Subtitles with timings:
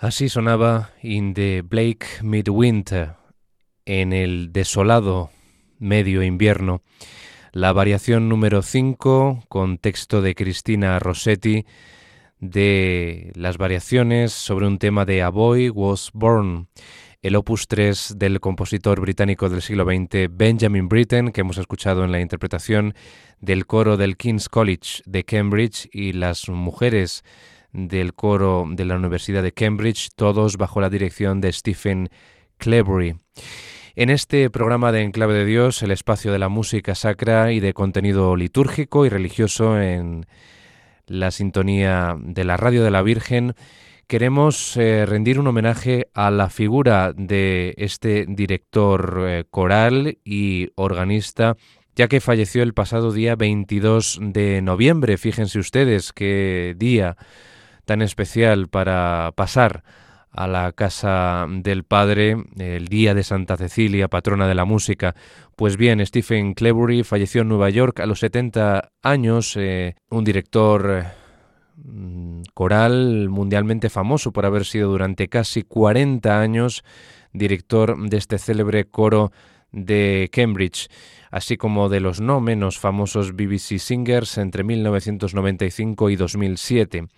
[0.00, 3.16] Así sonaba In the Blake Midwinter,
[3.84, 5.28] en el desolado
[5.78, 6.80] medio invierno,
[7.52, 11.66] la variación número 5 con texto de Cristina Rossetti
[12.38, 16.68] de las variaciones sobre un tema de A Boy Was Born,
[17.20, 22.12] el opus 3 del compositor británico del siglo XX Benjamin Britten, que hemos escuchado en
[22.12, 22.94] la interpretación
[23.38, 27.22] del coro del King's College de Cambridge y las mujeres
[27.72, 32.10] del coro de la Universidad de Cambridge, todos bajo la dirección de Stephen
[32.58, 33.16] Clebury.
[33.96, 37.74] En este programa de Enclave de Dios, el espacio de la música sacra y de
[37.74, 40.26] contenido litúrgico y religioso en
[41.06, 43.54] la sintonía de la Radio de la Virgen,
[44.06, 51.56] queremos eh, rendir un homenaje a la figura de este director eh, coral y organista
[51.96, 55.18] ya que falleció el pasado día 22 de noviembre.
[55.18, 57.16] Fíjense ustedes qué día
[57.90, 59.82] tan especial para pasar
[60.30, 65.16] a la casa del padre el día de Santa Cecilia, patrona de la música.
[65.56, 71.02] Pues bien, Stephen Clebury falleció en Nueva York a los 70 años, eh, un director
[71.78, 76.84] mm, coral mundialmente famoso por haber sido durante casi 40 años
[77.32, 79.32] director de este célebre coro
[79.72, 80.86] de Cambridge,
[81.32, 87.08] así como de los no menos famosos BBC Singers entre 1995 y 2007.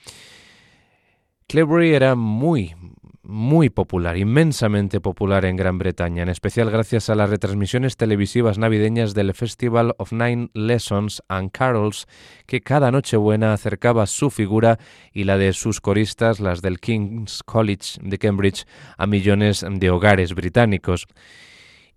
[1.52, 2.75] Clebury era muy,
[3.22, 9.12] muy popular, inmensamente popular en Gran Bretaña, en especial gracias a las retransmisiones televisivas navideñas
[9.12, 12.06] del Festival of Nine Lessons and Carols,
[12.46, 14.78] que cada Nochebuena acercaba su figura
[15.12, 18.64] y la de sus coristas, las del King's College de Cambridge,
[18.96, 21.06] a millones de hogares británicos.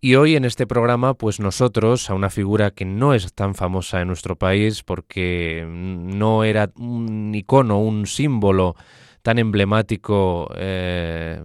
[0.02, 4.02] Y hoy en este programa, pues nosotros, a una figura que no es tan famosa
[4.02, 8.76] en nuestro país porque no era un icono, un símbolo
[9.26, 11.42] tan emblemático eh,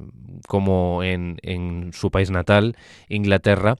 [0.47, 2.77] como en, su país natal,
[3.09, 3.77] Inglaterra,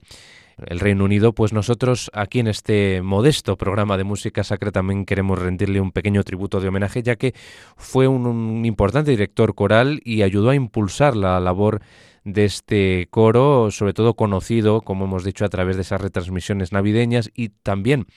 [0.57, 5.37] el Reino Unido, pues nosotros aquí en este modesto programa de música sacra también queremos
[5.37, 7.35] rendirle un pequeño tributo de homenaje, ya que
[7.77, 11.81] fue un, importante director coral y ayudó a impulsar la labor
[12.23, 17.29] de este coro, sobre todo conocido, como hemos dicho, a través de esas retransmisiones navideñas
[17.35, 18.07] y también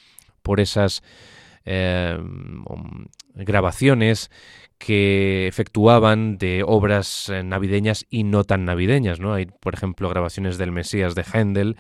[0.40, 1.02] por esas
[1.66, 2.18] eh,
[3.34, 4.30] grabaciones
[4.78, 9.20] que efectuaban de obras eh, navideñas y no tan navideñas.
[9.20, 9.34] ¿no?
[9.34, 11.76] Hay, por ejemplo, grabaciones del Mesías de Händel,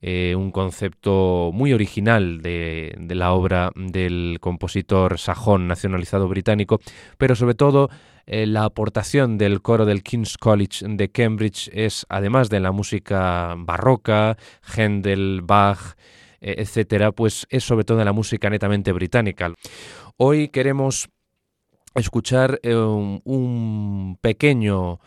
[0.00, 6.78] eh, un concepto muy original de, la obra del compositor sajón nacionalizado británico,
[7.16, 7.90] pero sobre todo
[8.24, 13.56] eh, la aportación del coro del King's College de Cambridge es, además de la música
[13.58, 15.96] barroca, Händel, Bach,
[16.40, 19.52] eh, etcétera, pues es sobre todo la música netamente británica.
[20.16, 21.08] Hoy queremos
[21.94, 25.00] escuchar eh, un, pequeño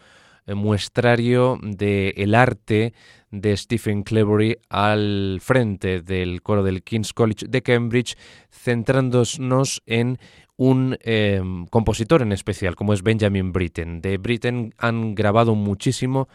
[0.46, 2.94] eh, muestrario del el arte
[3.32, 8.18] de Stephen Clebury al frente del coro del King's College de Cambridge,
[8.52, 10.20] centrándonos en
[10.58, 14.02] un eh, compositor en especial, como es Benjamin Britten.
[14.02, 16.28] De Britten han grabado muchísimo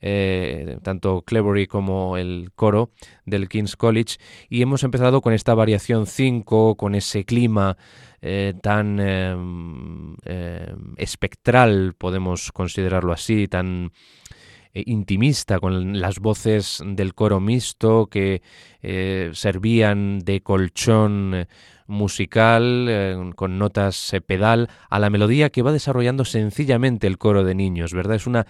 [0.00, 2.90] eh, tanto Clevery como el coro
[3.24, 4.16] del King's College,
[4.48, 7.76] y hemos empezado con esta variación 5, con ese clima
[8.22, 9.36] eh, tan eh,
[10.24, 13.92] eh, espectral, podemos considerarlo así, tan
[14.74, 18.42] eh, intimista, con las voces del coro mixto que
[19.32, 21.46] servían de colchón
[21.88, 27.92] musical con notas pedal a la melodía que va desarrollando sencillamente el coro de niños,
[27.94, 28.16] ¿verdad?
[28.16, 28.46] Es una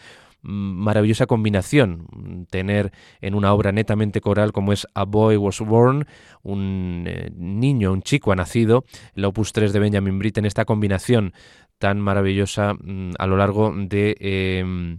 [0.46, 6.06] maravillosa combinación tener en una obra netamente coral como es A Boy Was Born,
[6.42, 8.84] un eh, niño, un chico ha nacido,
[9.14, 11.32] el opus 3 de Benjamin Britten, esta combinación
[11.78, 14.98] tan maravillosa mm, a lo largo de eh,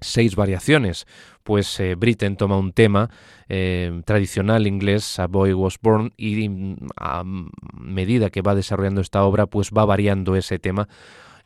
[0.00, 1.06] seis variaciones,
[1.42, 3.10] pues eh, Britten toma un tema
[3.48, 7.22] eh, tradicional inglés, A Boy Was Born, y mm, a
[7.80, 10.88] medida que va desarrollando esta obra, pues va variando ese tema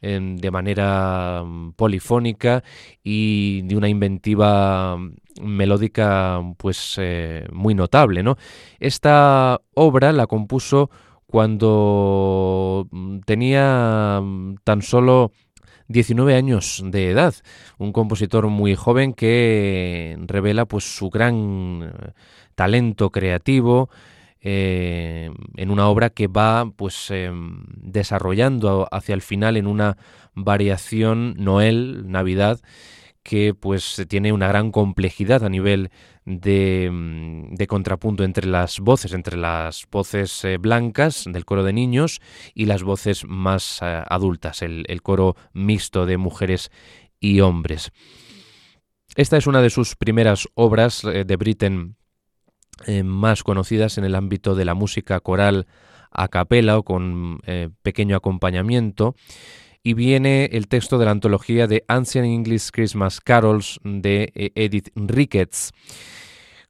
[0.01, 2.65] de manera mm, polifónica
[3.03, 8.23] y de una inventiva mm, melódica pues eh, muy notable.
[8.23, 8.37] ¿no?
[8.79, 10.91] Esta obra la compuso
[11.27, 14.23] cuando mm, tenía
[14.65, 15.33] tan solo
[15.89, 17.35] 19 años de edad,
[17.79, 22.13] un compositor muy joven que revela pues su gran eh,
[22.55, 23.91] talento creativo,
[24.43, 27.31] eh, en una obra que va pues eh,
[27.77, 29.99] desarrollando hacia el final en una
[30.35, 32.61] variación Noel, Navidad,
[33.23, 35.91] que pues tiene una gran complejidad a nivel
[36.25, 36.91] de,
[37.51, 42.21] de contrapunto entre las voces, entre las voces eh, blancas del coro de niños
[42.55, 46.71] y las voces más eh, adultas, el, el, coro mixto de mujeres
[47.21, 47.93] y hombres.
[49.17, 51.97] Esta es una de sus primeras obras de Britten
[52.87, 55.67] eh, más conocidas en el ámbito de la música coral
[56.11, 59.15] a capela o con eh, pequeño acompañamiento.
[59.83, 65.73] Y viene el texto de la antología de Ancient English Christmas Carols de Edith Ricketts.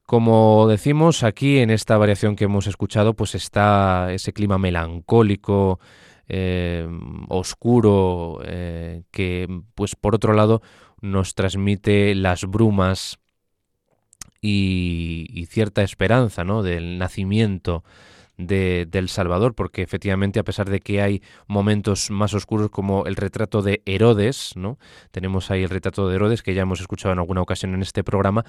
[0.05, 5.81] Como decimos aquí en esta variación que hemos escuchado, pues está ese clima melancólico,
[7.27, 8.39] oscuro,
[9.11, 10.61] que pues por otro lado
[11.01, 13.19] nos transmite las brumas
[14.41, 16.63] y, cierta esperanza ¿no?
[16.63, 17.83] del nacimiento
[18.37, 23.15] de, del Salvador, porque efectivamente a pesar de que hay momentos más oscuros como el
[23.15, 24.79] retrato de Herodes, ¿no?
[25.11, 28.03] tenemos ahí el retrato de Herodes que ya hemos escuchado en alguna ocasión en este
[28.03, 28.43] programa,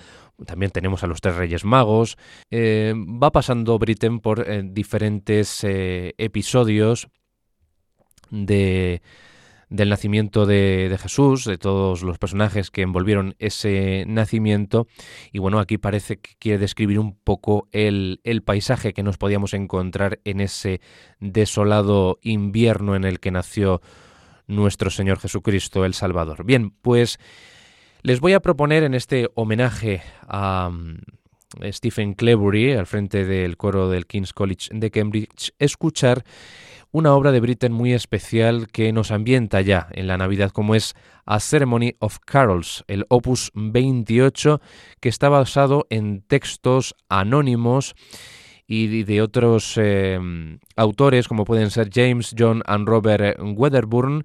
[0.47, 2.17] también tenemos a los tres Reyes Magos,
[2.51, 7.09] eh, va pasando Britten por eh, diferentes eh, episodios
[8.31, 9.03] de
[9.73, 14.87] del nacimiento de, Jesús, de todos los personajes que envolvieron ese nacimiento.
[15.33, 19.55] Y bueno, aquí parece que quiere describir un poco el, el paisaje que nos podíamos
[19.55, 20.83] encontrar en ese
[21.21, 23.81] desolado invierno en el que nació
[24.47, 26.45] nuestro Señor Jesucristo el Salvador.
[26.45, 27.19] Bien, pues
[28.03, 30.99] les voy a proponer en este homenaje a mm,
[31.71, 36.25] Stephen Clebury, al frente del coro del King's College de Cambridge, escuchar
[36.93, 40.95] una obra de Britten muy especial que nos ambienta ya en la Navidad, como es
[41.25, 44.61] A Ceremony of Carols, el opus 28,
[45.01, 47.95] que está basado en textos anónimos
[48.67, 54.25] y de otros em, autores, como pueden ser James, John and Robert Wedderburn,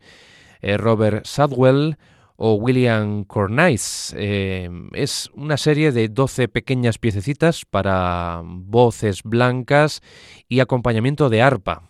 [0.62, 1.97] eh, Robert Sadwell
[2.36, 4.13] o William Cornice.
[4.17, 10.01] Em, es una serie de 12 pequeñas piececitas para voces blancas
[10.50, 11.83] y acompañamiento de arpa.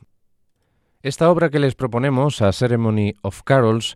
[1.07, 3.95] Esta obra que les proponemos, A Ceremony of Carols,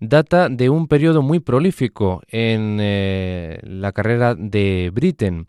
[0.00, 5.46] data de un periodo muy prolífico en eh, la carrera de Britten,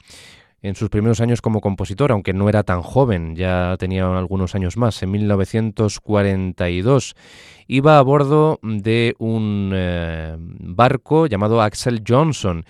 [0.62, 4.78] en sus primeros años como compositor, aunque no era tan joven, ya tenía algunos años
[4.78, 7.16] más, en 1942.
[7.68, 12.64] Iba a bordo de un eh, barco llamado Axel Johnson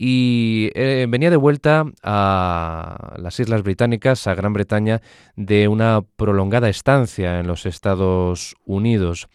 [0.00, 5.02] y eh, venía de vuelta a las Islas Británicas, a Gran Bretaña,
[5.34, 9.26] de una prolongada estancia en los Estados Unidos.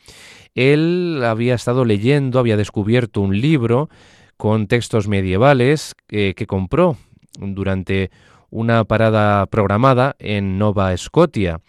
[0.55, 3.89] Él había estado leyendo, había descubierto un libro
[4.38, 6.96] con textos medievales que compró
[7.38, 8.10] durante
[8.50, 11.60] una parada programada en Nova Scotia.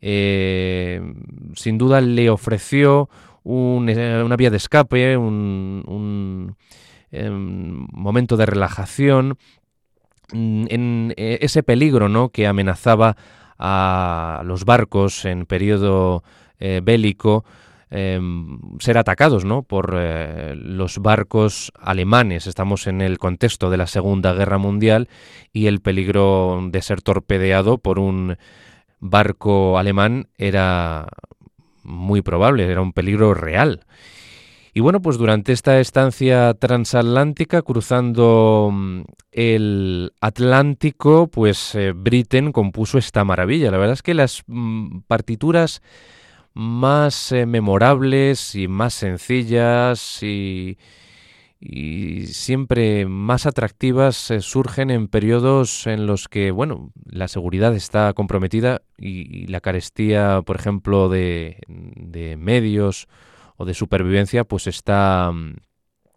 [0.00, 1.00] Eh,
[1.54, 3.08] sin duda le ofreció
[3.44, 6.56] eh, una vía de escape, un
[7.12, 9.38] momento de relajación,
[10.32, 12.30] mm, en eh, ese peligro ¿no?
[12.30, 13.16] que amenazaba
[13.58, 16.24] a los barcos en periodo
[16.58, 17.44] eh, bélico
[17.90, 19.62] em, ser atacados ¿no?
[19.62, 22.46] por eh, los barcos alemanes.
[22.46, 25.08] Estamos en el contexto de la Segunda Guerra Mundial
[25.52, 28.36] y el peligro de ser torpedeado por un
[29.00, 31.06] barco alemán era
[31.82, 33.84] muy probable, era un peligro real.
[34.74, 39.02] Y bueno, pues durante esta estancia transatlántica, cruzando mm,
[39.32, 43.70] el Atlántico, pues eh, Britten compuso esta maravilla.
[43.70, 45.82] La verdad es que las mm, partituras
[46.54, 50.78] más eh, memorables y más sencillas y,
[52.26, 58.82] siempre más atractivas eh, surgen en periodos en los que, bueno, la seguridad está comprometida
[58.98, 63.06] y, la carestía, por ejemplo, de, de medios
[63.56, 65.32] o de supervivencia, pues está,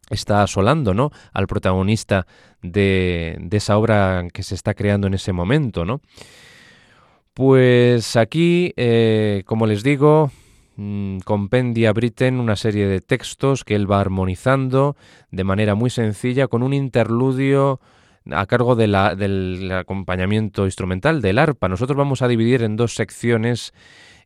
[0.10, 1.12] está asolando ¿no?
[1.34, 2.27] al protagonista
[2.62, 5.86] de, de, esa obra que se está creando en ese momento.
[5.86, 6.01] ¿no?
[7.36, 10.32] Pues aquí, eh, como les digo,
[10.77, 14.96] mm, compendia Britten una serie de textos que él va armonizando
[15.32, 17.82] de manera muy sencilla con un interludio
[18.32, 21.68] a cargo del acompañamiento instrumental del arpa.
[21.68, 23.74] Nosotros vamos a dividir en dos secciones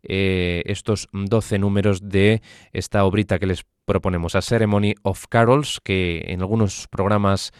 [0.03, 2.41] eh, estos 12 números de
[2.71, 7.51] esta obrita que les proponemos, A Ceremony of Carols, que en algunos programas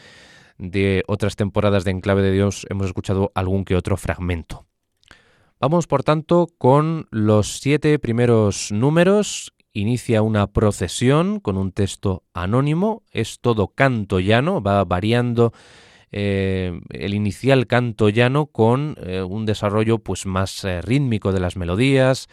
[0.58, 4.66] de otras temporadas de Enclave de Dios hemos escuchado algún que otro fragmento.
[5.60, 9.54] Vamos, por tanto, con los siete primeros números.
[9.74, 15.54] Inicia una procesión con un texto anónimo, es todo canto llano, va variando
[16.12, 21.56] eh, el inicial canto llano con eh, un desarrollo pues más eh, rítmico de las
[21.56, 22.28] melodías,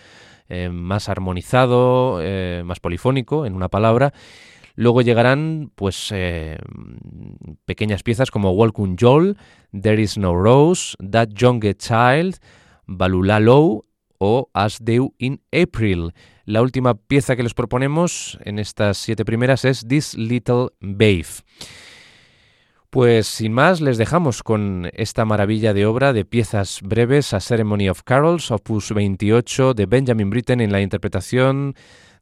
[0.71, 2.21] más armonizado,
[2.64, 4.12] más polifónico, en una palabra.
[4.76, 6.14] Luego llegarán pues
[7.64, 9.37] pequeñas piezas como Welcome Joel,
[9.73, 12.37] There is no Rose, That Young Child,
[12.87, 13.87] Balula Low
[14.18, 16.12] o As Due in April.
[16.45, 21.26] La última pieza que les proponemos en estas siete primeras es This Little Babe.
[22.97, 27.91] Pues sin más, les dejamos con esta maravilla de obra de piezas breves, A Ceremony
[27.91, 31.75] of Carols, opus 28 de Benjamin Britten en la interpretación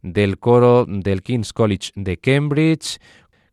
[0.02, 2.99] del coro del King's College de Cambridge,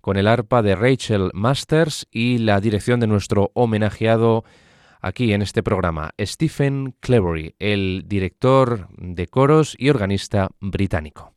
[0.01, 4.43] con el arpa de Rachel Masters y la dirección de nuestro homenajeado
[4.99, 11.30] aquí en este programa, Stephen Clevery, el director de coros y organista británico.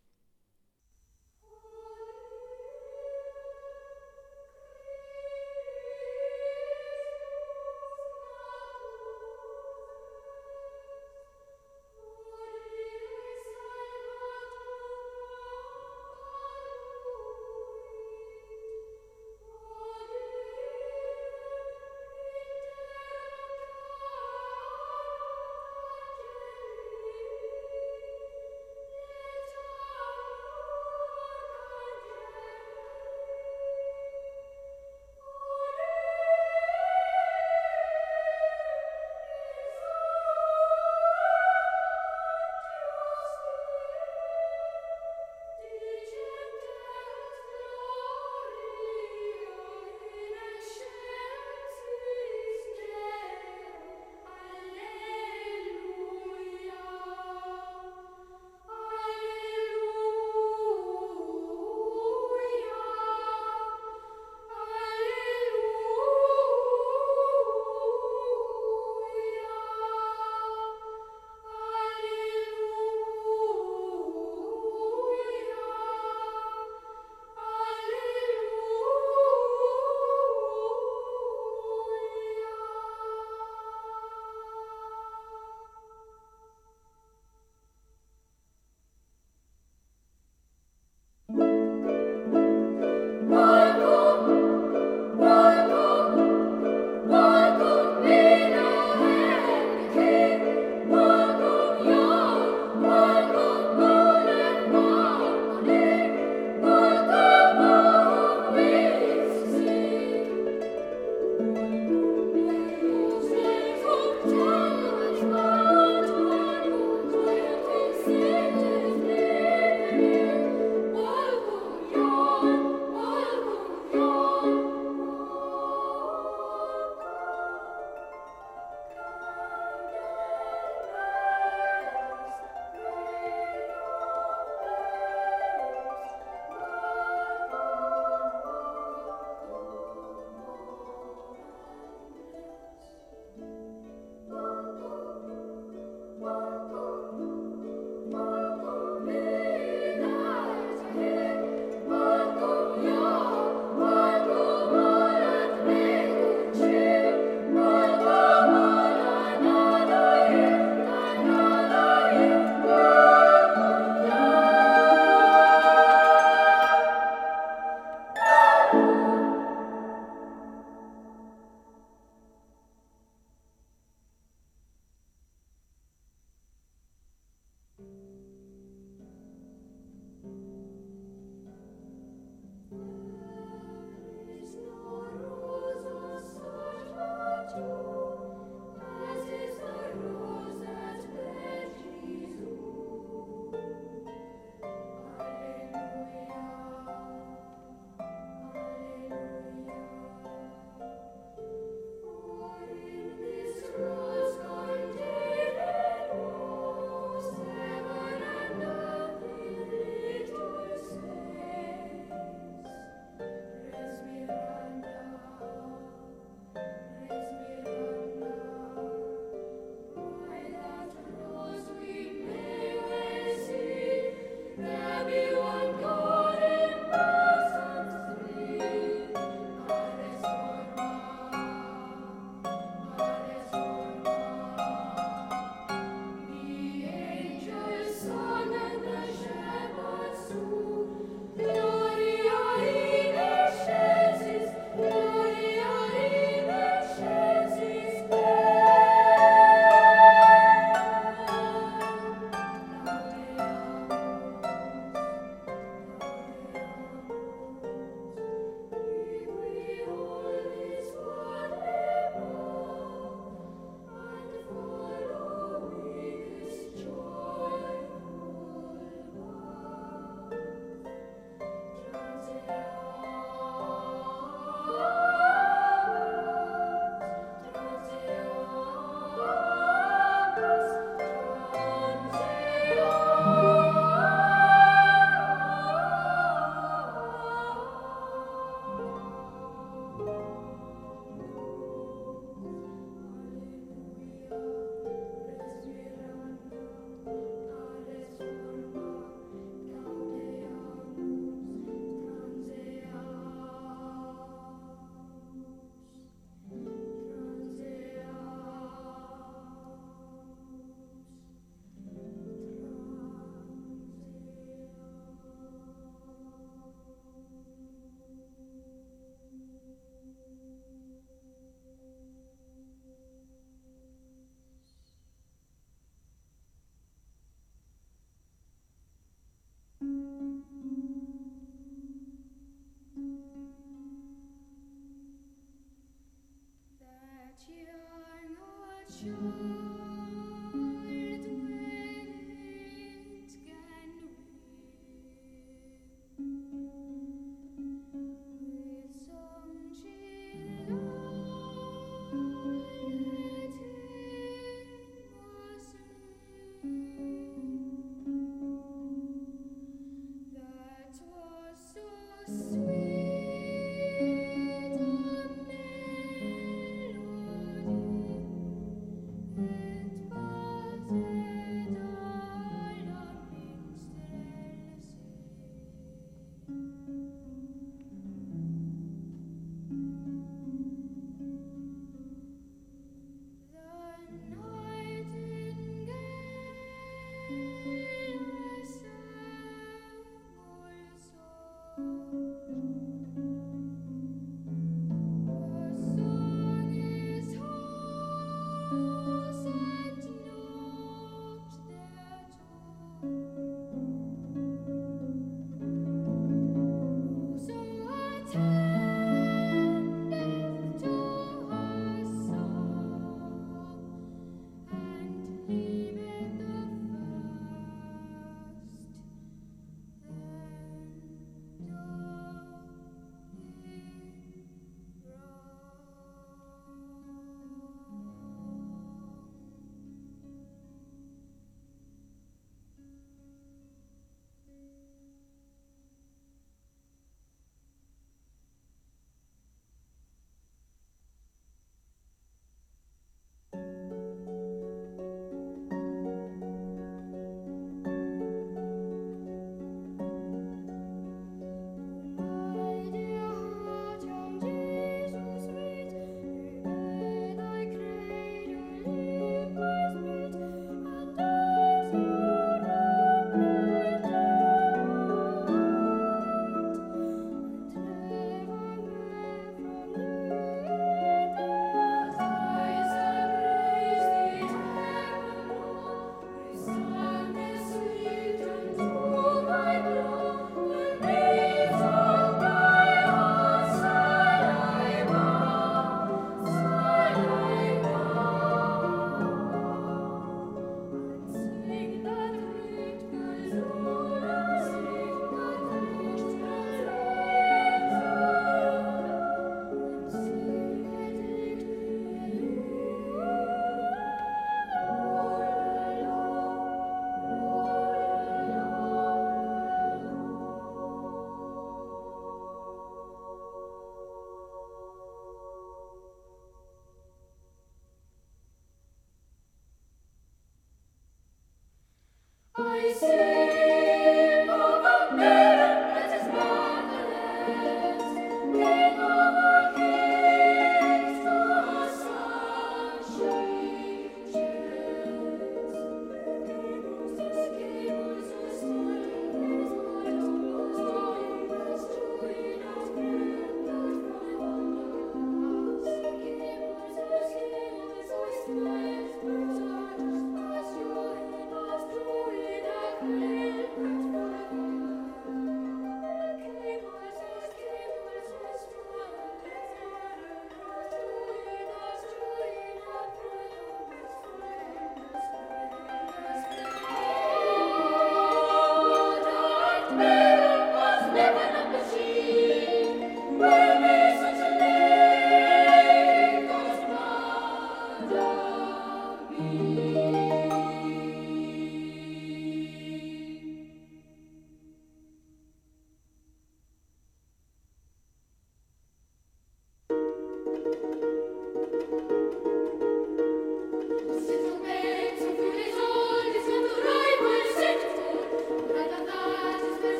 [339.04, 339.53] you.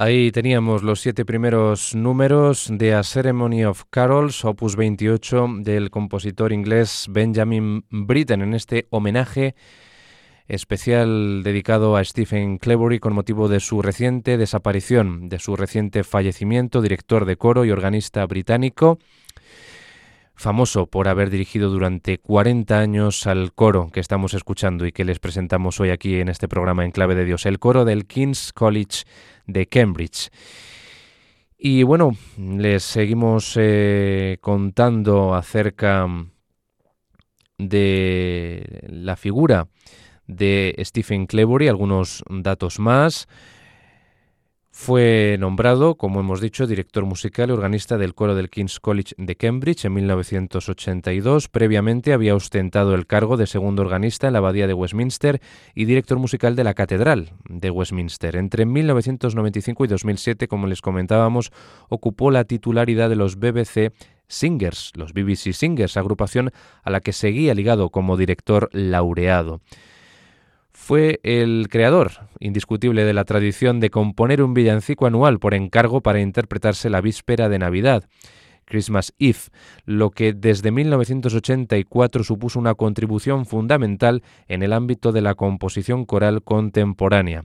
[0.00, 6.52] Ahí teníamos los siete primeros números de A Ceremony of Carols, opus 28 del compositor
[6.52, 9.56] inglés Benjamin Britten, en este homenaje
[10.46, 16.80] especial dedicado a Stephen Clevery con motivo de su reciente desaparición, de su reciente fallecimiento,
[16.80, 19.00] director de coro y organista británico
[20.38, 25.18] famoso por haber dirigido durante 40 años al coro que estamos escuchando y que les
[25.18, 29.02] presentamos hoy aquí en este programa en clave de Dios, el coro del King's College
[29.48, 30.30] de Cambridge.
[31.58, 36.06] Y bueno, les seguimos eh, contando acerca
[37.58, 39.66] de la figura
[40.28, 43.26] de Stephen Clevery, algunos datos más.
[44.80, 49.34] Fue nombrado, como hemos dicho, director musical y organista del coro del King's College de
[49.34, 51.48] Cambridge en 1982.
[51.48, 55.42] Previamente había ostentado el cargo de segundo organista en la Abadía de Westminster
[55.74, 58.36] y director musical de la Catedral de Westminster.
[58.36, 61.50] Entre 1995 y 2007, como les comentábamos,
[61.88, 63.92] ocupó la titularidad de los BBC
[64.28, 66.52] Singers, los BBC Singers, agrupación
[66.84, 69.60] a la que seguía ligado como director laureado
[70.78, 76.20] fue el creador indiscutible de la tradición de componer un villancico anual por encargo para
[76.20, 78.04] interpretarse la víspera de Navidad.
[78.64, 79.38] Christmas Eve,
[79.84, 86.42] lo que desde 1984 supuso una contribución fundamental en el ámbito de la composición coral
[86.42, 87.44] contemporánea.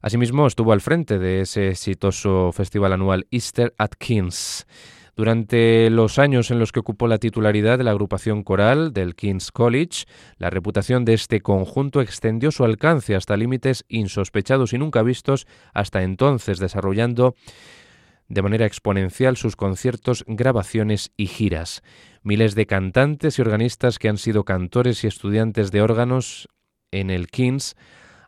[0.00, 4.66] Asimismo, estuvo al frente de ese exitoso festival anual Easter at King's.
[5.16, 9.50] Durante los años en los que ocupó la titularidad de la agrupación coral del King's
[9.50, 10.04] College,
[10.36, 16.02] la reputación de este conjunto extendió su alcance hasta límites insospechados y nunca vistos hasta
[16.02, 17.34] entonces, desarrollando
[18.28, 21.82] de manera exponencial sus conciertos, grabaciones y giras.
[22.22, 26.46] Miles de cantantes y organistas que han sido cantores y estudiantes de órganos
[26.90, 27.74] en el King's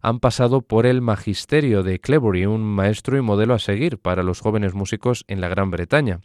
[0.00, 4.40] han pasado por el magisterio de Clevery, un maestro y modelo a seguir para los
[4.40, 6.20] jóvenes músicos en la Gran Bretaña.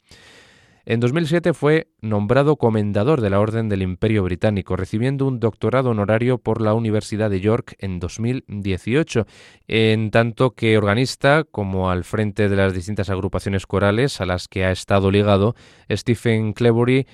[0.85, 6.39] En 2007 fue nombrado comendador de la Orden del Imperio Británico, recibiendo un doctorado honorario
[6.39, 9.25] por la Universidad de York en 2018,
[9.69, 14.65] en tanto que organista, como al frente de las distintas agrupaciones corales a las que
[14.65, 15.55] ha estado ligado,
[15.89, 17.07] Stephen Clevery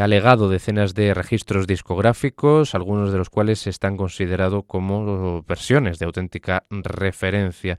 [0.00, 6.06] ha legado decenas de registros discográficos, algunos de los cuales están considerados como versiones de
[6.06, 7.78] auténtica referencia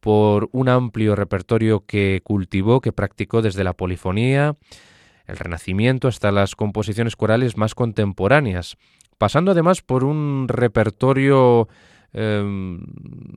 [0.00, 4.56] por un amplio repertorio que cultivó, que practicó desde la polifonía,
[5.26, 8.76] el Renacimiento hasta las composiciones corales más contemporáneas,
[9.18, 11.68] pasando además por un repertorio
[12.12, 12.80] em,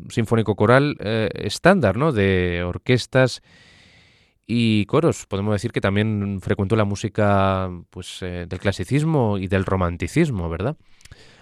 [0.10, 2.12] sinfónico coral eh, estándar, ¿no?
[2.12, 3.42] De orquestas
[4.48, 5.26] y coros.
[5.28, 10.78] Podemos decir que también frecuentó la música pues, eh, del clasicismo y del romanticismo, ¿verdad?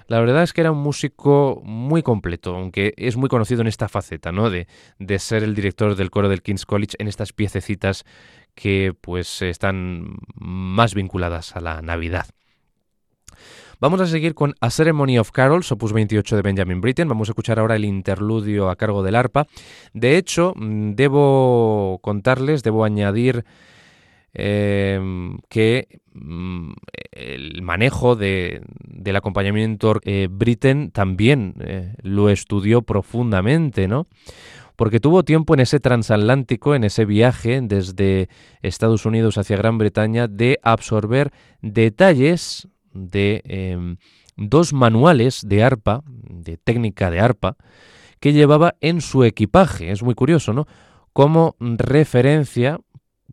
[0.10, 3.88] La verdad es que era un músico muy completo, aunque es muy conocido en esta
[3.88, 4.50] faceta, ¿no?
[4.50, 4.66] De,
[5.20, 8.06] ser el director del coro del King's College en estas piececitas
[8.56, 12.26] que pues están más vinculadas a la Navidad.
[13.80, 17.08] Vamos a seguir con A Ceremony of Carols, opus 28 de Benjamin Britten.
[17.08, 19.46] Vamos a escuchar ahora el interludio a cargo del arpa.
[19.94, 23.46] De hecho, mm, debo contarles, debo añadir
[24.34, 26.72] em, que mm,
[27.12, 30.30] el manejo del acompañamiento eh,
[30.92, 34.08] también eh, lo estudió profundamente, ¿no?
[34.80, 38.30] porque tuvo tiempo en ese transatlántico, en ese viaje desde
[38.62, 43.98] Estados Unidos hacia Gran Bretaña, de absorber detalles de em,
[44.38, 47.58] dos manuales de arpa, de técnica de arpa,
[48.22, 49.92] que llevaba en su equipaje.
[49.92, 50.66] Es muy curioso, ¿no?
[51.12, 52.80] Como referencia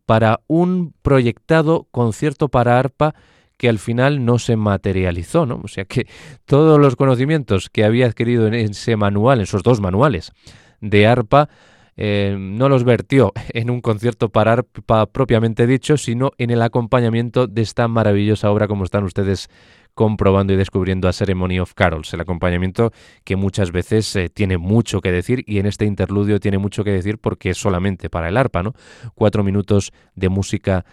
[0.06, 3.14] para un proyectado concierto para arpa
[3.56, 5.60] que al final no se materializó, ¿no?
[5.64, 6.06] O sea que
[6.44, 10.32] todos los conocimientos que había adquirido en ese manual, en esos dos manuales,
[10.80, 11.48] de arpa
[11.96, 17.46] eh, no los vertió en un concierto para arpa propiamente dicho, sino en el acompañamiento
[17.46, 19.48] de esta maravillosa obra como están ustedes
[19.96, 22.92] comprobando y descubriendo a Ceremony of Carols, el acompañamiento
[23.24, 26.90] que muchas veces eh, tiene mucho que decir y en este interludio tiene mucho que
[26.90, 28.74] decir porque es solamente para el arpa, ¿no?
[29.14, 30.84] Cuatro minutos de música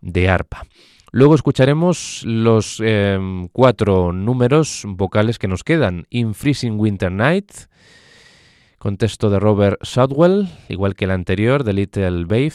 [0.00, 0.62] de arpa.
[1.12, 3.18] Luego escucharemos los eh,
[3.52, 6.06] cuatro números vocales que nos quedan.
[6.08, 7.52] In Freezing Winter Night,
[8.78, 12.54] con texto de Robert Southwell, igual que el anterior, de Little Babe.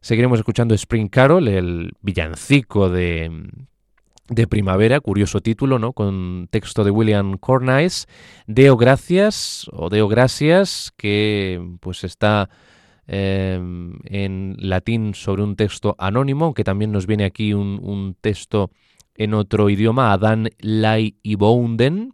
[0.00, 3.30] Seguiremos escuchando Spring Carol, el villancico de,
[4.28, 5.92] de primavera, curioso título, ¿no?
[5.92, 8.06] Con texto de William Cornice,
[8.46, 12.48] Deo Gracias o Deo Gracias, que pues está
[13.06, 18.70] em, en latín sobre un texto anónimo, aunque también nos viene aquí un, texto
[19.16, 22.12] en otro idioma, Adán Lai y Bounden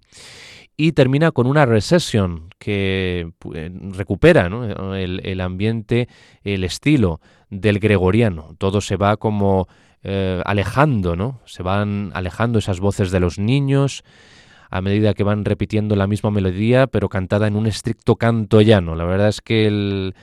[0.77, 4.51] y termina con una recession que pues, recupera
[4.97, 6.09] el, ambiente,
[6.43, 7.21] el estilo
[7.51, 8.55] del gregoriano.
[8.57, 9.69] Todo se va como
[10.03, 11.41] eh, alejando, ¿no?
[11.45, 14.03] Se van alejando esas voces de los niños
[14.71, 18.95] a medida que van repitiendo la misma melodía, pero cantada en un estricto canto llano.
[18.95, 20.15] La verdad es que el,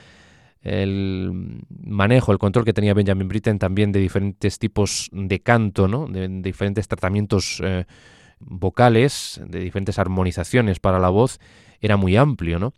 [1.84, 6.06] manejo, el control que tenía Benjamin Britten también de diferentes tipos de canto, ¿no?
[6.06, 7.84] de, diferentes tratamientos eh,
[8.40, 11.38] vocales, de diferentes armonizaciones para la voz,
[11.80, 12.72] era muy amplio, ¿no?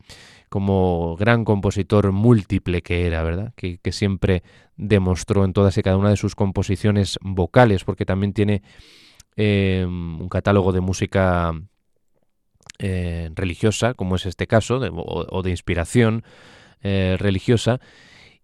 [0.50, 3.54] Como gran compositor múltiple que era, ¿verdad?
[3.56, 4.42] Que, siempre
[4.76, 8.62] demostró en todas y cada una de sus composiciones vocales, porque también tiene
[9.36, 11.54] em, un catálogo de música
[12.78, 16.24] eh, religiosa, como es este caso, o, de inspiración
[16.82, 17.80] eh, religiosa,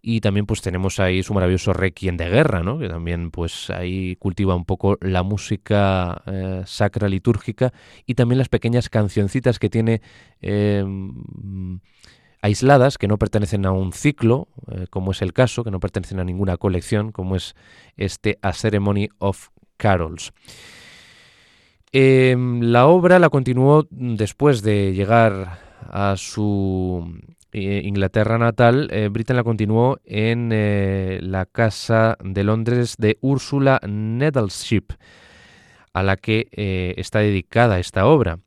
[0.09, 2.79] y también pues tenemos ahí su maravilloso Requiem de guerra, ¿no?
[2.79, 7.73] que también pues ahí cultiva un poco la música eh, sacra litúrgica
[8.05, 10.01] y también las pequeñas cancioncitas que tiene
[10.39, 11.81] em,
[12.41, 16.21] aisladas, que no pertenecen a un ciclo, eh, como es el caso, que no pertenecen
[16.21, 17.57] a ninguna colección, como es
[17.97, 20.31] este A Ceremony of Carols.
[21.91, 27.11] Em, la obra la continuó después de llegar a su
[27.51, 34.93] eh, Inglaterra natal, eh, la continuó en eh, la casa de Londres de Úrsula Nettleship,
[35.93, 38.39] a la que eh, está dedicada esta obra.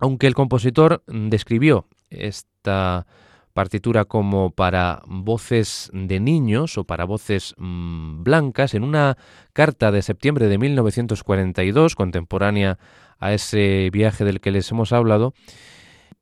[0.00, 3.06] Aunque el compositor describió esta
[3.52, 9.16] partitura como para voces de niños o para voces mm, blancas, en una
[9.52, 12.78] carta de septiembre de 1942, contemporánea
[13.18, 15.34] a ese viaje del que les hemos hablado,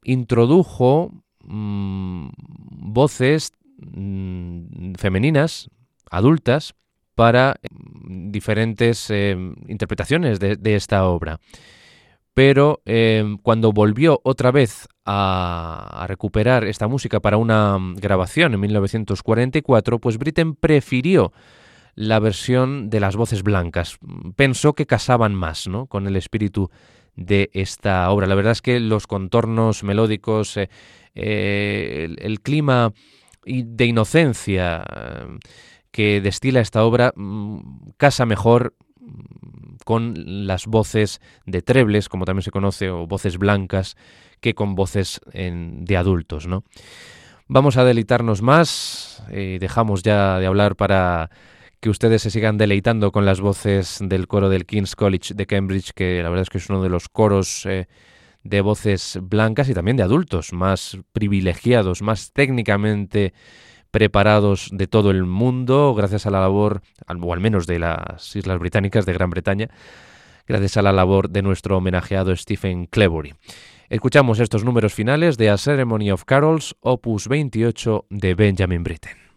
[0.03, 1.13] introdujo
[1.51, 2.29] Mm,
[2.93, 5.71] voces mm, femeninas,
[6.11, 6.75] adultas,
[7.15, 9.35] para mm, diferentes eh,
[9.67, 11.41] interpretaciones de, esta obra.
[12.35, 19.99] Pero eh, cuando volvió otra vez a, recuperar esta música para una grabación en 1944,
[19.99, 21.33] pues Britten prefirió
[21.95, 23.99] la versión de las voces blancas.
[24.37, 25.87] Pensó que casaban más ¿no?
[25.87, 26.71] con el espíritu
[27.17, 28.29] de esta obra.
[28.29, 30.71] La verdad es que los contornos melódicos, eh,
[31.15, 32.93] eh, el, clima
[33.45, 35.39] de inocencia eh,
[35.91, 38.75] que destila esta obra mm, casa mejor
[39.85, 43.97] con las voces de trebles, como también se conoce, o voces blancas,
[44.41, 46.65] que con voces de adultos, ¿no?
[47.47, 51.31] Vamos a deleitarnos más, eh, dejamos ya de hablar para
[51.81, 55.93] que ustedes se sigan deleitando con las voces del coro del King's College de Cambridge,
[55.95, 57.67] que la verdad es que es uno de los coros
[58.43, 63.33] de voces blancas y también de adultos más privilegiados, más técnicamente
[63.91, 68.59] preparados de todo el mundo, gracias a la labor, o al menos de las Islas
[68.59, 69.69] Británicas de Gran Bretaña,
[70.47, 73.35] gracias a la labor de nuestro homenajeado Stephen Clevery.
[73.89, 79.28] Escuchamos estos números finales de A Ceremony of Carols, opus 28 de Benjamin Britten.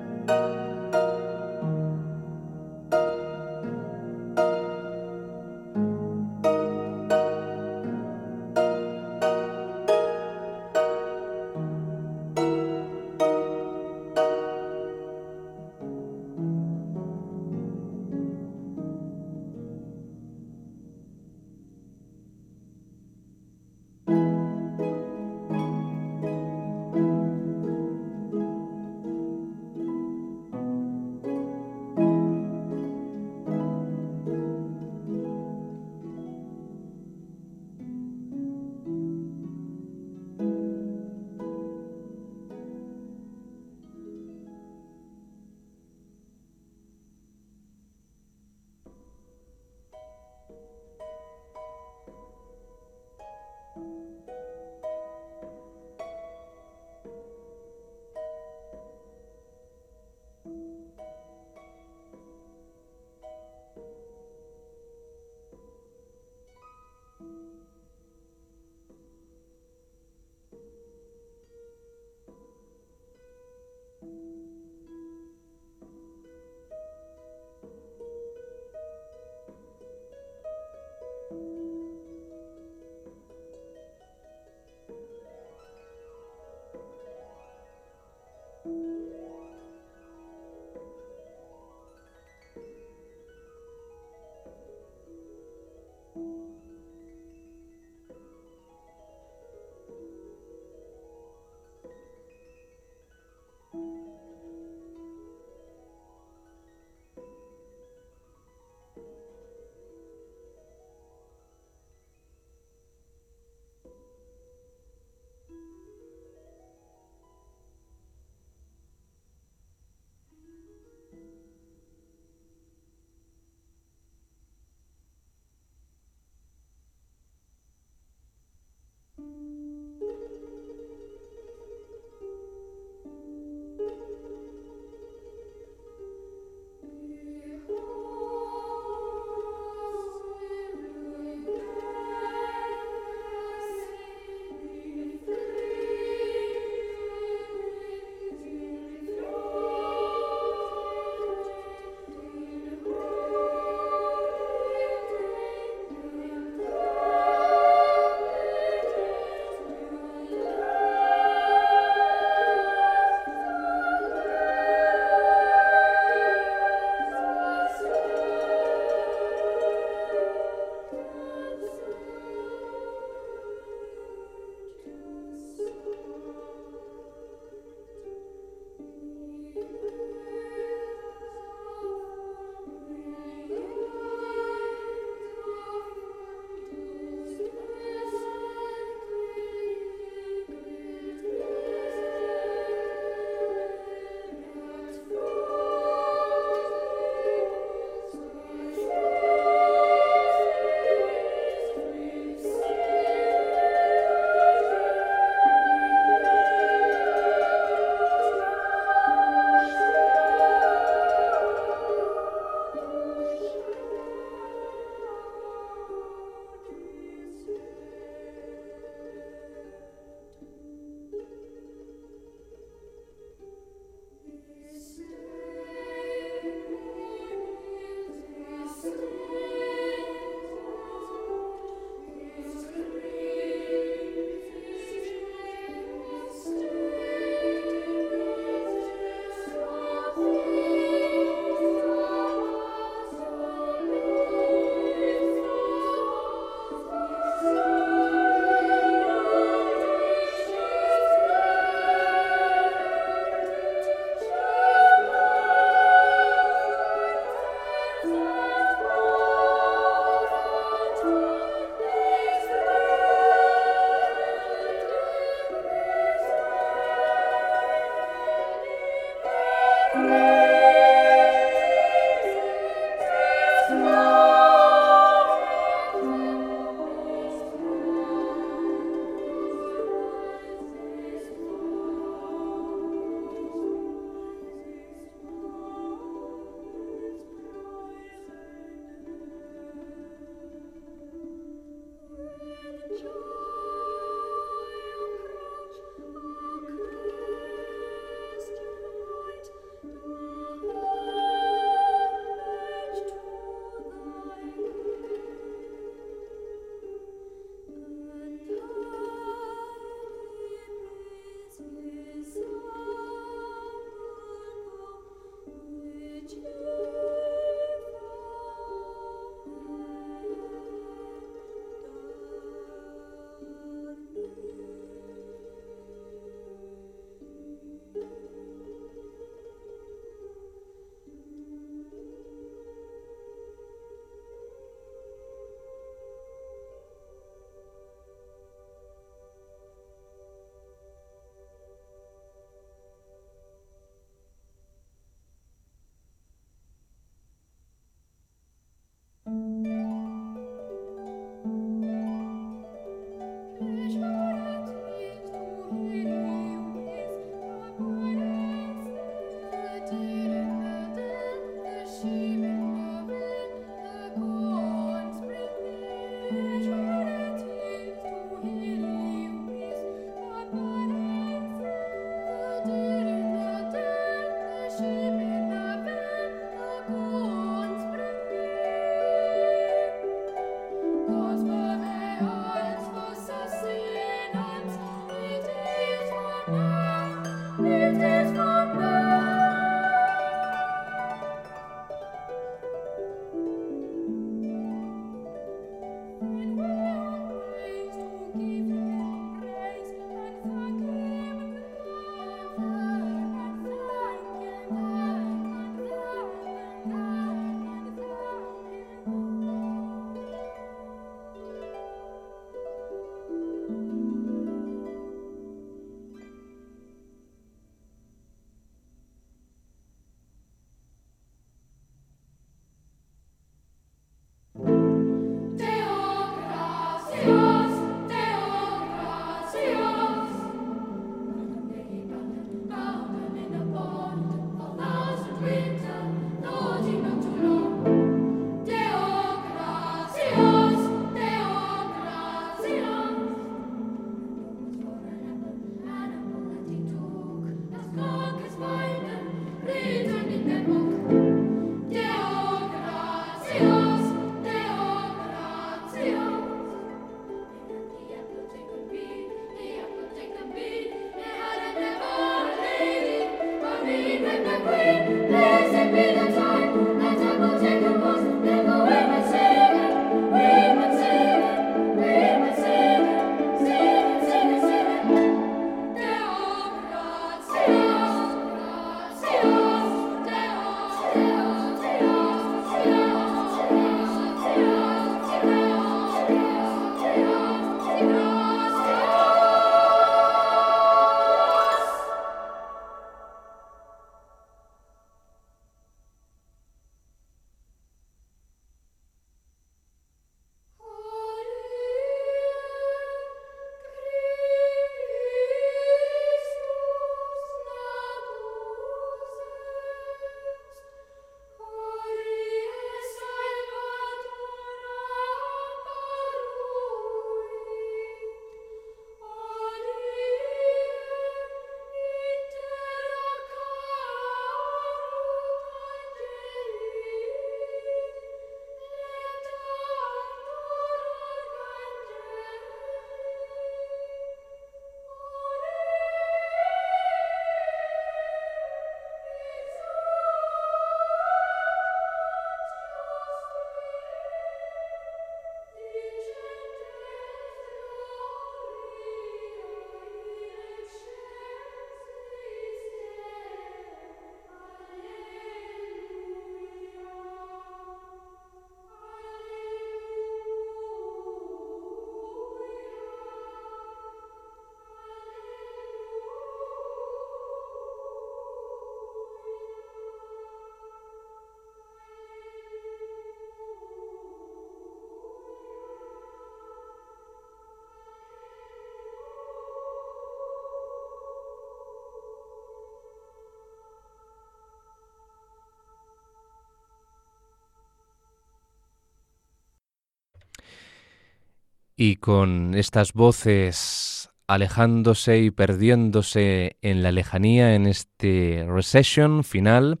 [592.04, 600.00] Y con estas voces alejándose y perdiéndose en la lejanía en este recession final,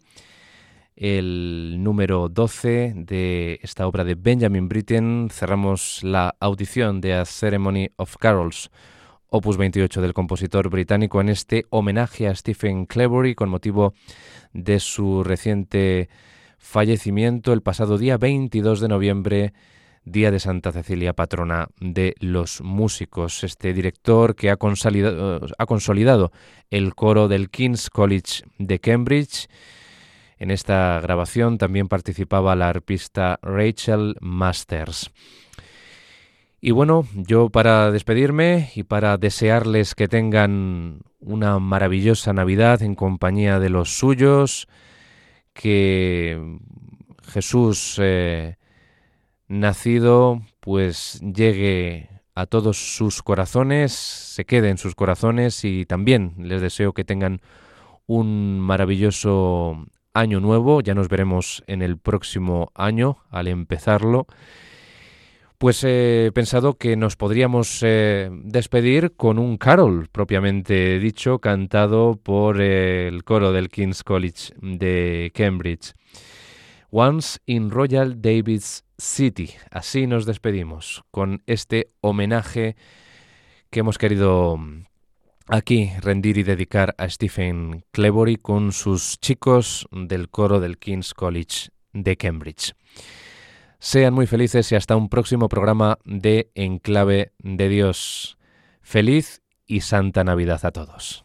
[0.96, 7.90] el número 12 de esta obra de Benjamin Britten, cerramos la audición de A Ceremony
[7.94, 8.72] of Carols,
[9.28, 13.94] opus 28 del compositor británico, en este homenaje a Stephen Clevery con motivo
[14.52, 16.08] de su reciente
[16.58, 19.52] fallecimiento el pasado día 22 de noviembre
[20.04, 23.44] Día de Santa Cecilia, patrona de los músicos.
[23.44, 26.32] Este director que ha consolidado,
[26.70, 29.48] el coro del King's College de Cambridge.
[30.38, 35.12] En esta grabación también participaba la arpista Rachel Masters.
[36.60, 43.60] Y bueno, yo para despedirme y para desearles que tengan una maravillosa Navidad en compañía
[43.60, 44.66] de los suyos,
[45.52, 46.58] que
[47.24, 48.56] Jesús eh,
[49.52, 56.62] nacido pues llegue a todos sus corazones, se quede en sus corazones y también les
[56.62, 57.40] deseo que tengan
[58.06, 64.26] un maravilloso año nuevo, ya nos veremos en el próximo año al empezarlo.
[65.58, 72.60] Pues he pensado que nos podríamos eh, despedir con un carol propiamente dicho, cantado por
[72.60, 75.94] el coro del King's College de Cambridge.
[76.94, 79.54] Once in Royal David's City.
[79.70, 82.76] Así nos despedimos con este homenaje
[83.70, 84.58] que hemos querido
[85.48, 91.70] aquí rendir y dedicar a Stephen Clevory con sus chicos del coro del King's College
[91.94, 92.74] de Cambridge.
[93.78, 98.36] Sean muy felices y hasta un próximo programa de Enclave de Dios.
[98.82, 101.24] Feliz y Santa Navidad a todos.